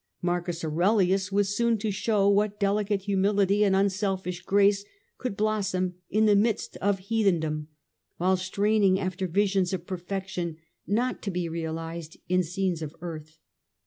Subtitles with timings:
[0.23, 4.83] Marcus Aurelius was soon to show what delicate humility and unselfish grace
[5.19, 7.67] could blossom in the midst of heathen dom,
[8.17, 13.37] while straining after visions of perfection not to be realized in scenes of earth.